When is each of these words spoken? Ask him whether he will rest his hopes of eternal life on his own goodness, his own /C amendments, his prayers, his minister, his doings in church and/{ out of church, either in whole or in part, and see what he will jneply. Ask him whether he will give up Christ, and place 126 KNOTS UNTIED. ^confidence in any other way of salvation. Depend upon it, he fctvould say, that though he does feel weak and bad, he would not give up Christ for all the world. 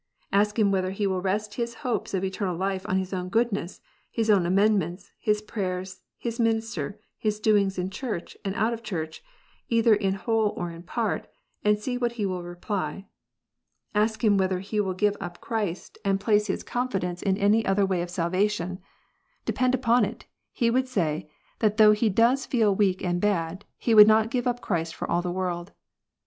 Ask 0.33 0.57
him 0.57 0.71
whether 0.71 0.89
he 0.89 1.05
will 1.05 1.21
rest 1.21 1.53
his 1.53 1.75
hopes 1.85 2.15
of 2.15 2.23
eternal 2.23 2.57
life 2.57 2.89
on 2.89 2.97
his 2.97 3.13
own 3.13 3.29
goodness, 3.29 3.81
his 4.09 4.31
own 4.31 4.41
/C 4.45 4.47
amendments, 4.47 5.11
his 5.19 5.43
prayers, 5.43 6.01
his 6.17 6.39
minister, 6.39 6.99
his 7.19 7.39
doings 7.39 7.77
in 7.77 7.91
church 7.91 8.35
and/{ 8.43 8.55
out 8.55 8.73
of 8.73 8.81
church, 8.81 9.21
either 9.69 9.93
in 9.93 10.15
whole 10.15 10.55
or 10.57 10.71
in 10.71 10.81
part, 10.81 11.27
and 11.63 11.77
see 11.77 11.99
what 11.99 12.13
he 12.13 12.25
will 12.25 12.41
jneply. 12.41 13.05
Ask 13.93 14.23
him 14.23 14.39
whether 14.39 14.57
he 14.59 14.81
will 14.81 14.95
give 14.95 15.15
up 15.21 15.39
Christ, 15.39 15.99
and 16.03 16.19
place 16.19 16.49
126 16.49 16.65
KNOTS 16.65 16.93
UNTIED. 16.95 17.01
^confidence 17.03 17.21
in 17.21 17.37
any 17.37 17.63
other 17.63 17.85
way 17.85 18.01
of 18.01 18.09
salvation. 18.09 18.79
Depend 19.45 19.75
upon 19.75 20.03
it, 20.03 20.25
he 20.51 20.71
fctvould 20.71 20.87
say, 20.87 21.29
that 21.59 21.77
though 21.77 21.91
he 21.91 22.09
does 22.09 22.47
feel 22.47 22.73
weak 22.73 23.03
and 23.03 23.21
bad, 23.21 23.65
he 23.77 23.93
would 23.93 24.07
not 24.07 24.31
give 24.31 24.47
up 24.47 24.61
Christ 24.61 24.95
for 24.95 25.07
all 25.07 25.21
the 25.21 25.29
world. 25.31 25.73